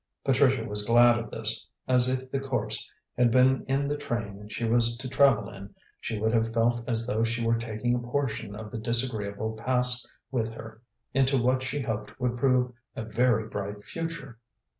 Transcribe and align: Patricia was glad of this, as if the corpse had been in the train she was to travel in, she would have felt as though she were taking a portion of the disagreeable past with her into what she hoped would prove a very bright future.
Patricia 0.25 0.63
was 0.65 0.83
glad 0.83 1.19
of 1.19 1.29
this, 1.29 1.69
as 1.87 2.09
if 2.09 2.31
the 2.31 2.39
corpse 2.39 2.89
had 3.15 3.29
been 3.29 3.63
in 3.67 3.87
the 3.87 3.95
train 3.95 4.49
she 4.49 4.65
was 4.65 4.97
to 4.97 5.07
travel 5.07 5.47
in, 5.47 5.75
she 5.99 6.17
would 6.17 6.31
have 6.33 6.51
felt 6.51 6.83
as 6.89 7.05
though 7.05 7.23
she 7.23 7.45
were 7.45 7.53
taking 7.53 7.93
a 7.93 7.99
portion 7.99 8.55
of 8.55 8.71
the 8.71 8.79
disagreeable 8.79 9.53
past 9.55 10.09
with 10.31 10.51
her 10.53 10.81
into 11.13 11.37
what 11.37 11.61
she 11.61 11.81
hoped 11.81 12.19
would 12.19 12.35
prove 12.35 12.73
a 12.95 13.05
very 13.05 13.47
bright 13.47 13.83
future. 13.83 14.39